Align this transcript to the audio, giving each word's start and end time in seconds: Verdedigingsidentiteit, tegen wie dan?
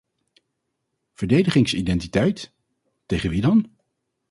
Verdedigingsidentiteit, 1.13 2.51
tegen 3.05 3.29
wie 3.31 3.41
dan? 3.41 3.67